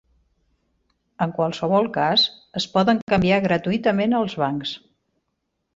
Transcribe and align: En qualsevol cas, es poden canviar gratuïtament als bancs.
En 1.25 1.35
qualsevol 1.35 1.89
cas, 1.99 2.25
es 2.61 2.67
poden 2.79 3.03
canviar 3.15 3.41
gratuïtament 3.49 4.21
als 4.23 4.39
bancs. 4.45 4.79